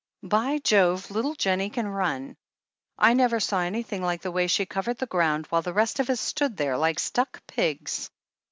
By 0.23 0.57
Jove, 0.57 1.11
little 1.11 1.35
Jennie 1.35 1.69
can 1.69 1.87
run! 1.87 2.35
I 2.97 3.13
never 3.13 3.39
saw 3.39 3.59
an)rthing 3.59 3.99
like 3.99 4.23
the 4.23 4.31
way 4.31 4.47
she 4.47 4.65
covered 4.65 4.97
the 4.97 5.05
groimd, 5.05 5.45
while 5.51 5.61
the 5.61 5.73
rest 5.73 5.99
of 5.99 6.09
us 6.09 6.19
stood 6.19 6.57
there 6.57 6.75
like 6.75 6.97
stuck 6.97 7.45
pigs." 7.45 8.09